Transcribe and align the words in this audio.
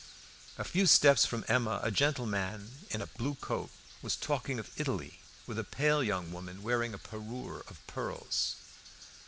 A 0.57 0.63
few 0.63 0.87
steps 0.87 1.27
from 1.27 1.45
Emma 1.47 1.79
a 1.83 1.91
gentleman 1.91 2.87
in 2.89 3.03
a 3.03 3.05
blue 3.05 3.35
coat 3.35 3.69
was 4.01 4.15
talking 4.15 4.57
of 4.57 4.71
Italy 4.75 5.19
with 5.45 5.59
a 5.59 5.63
pale 5.63 6.03
young 6.03 6.31
woman 6.31 6.63
wearing 6.63 6.95
a 6.95 6.97
parure 6.97 7.61
of 7.67 7.85
pearls. 7.85 8.55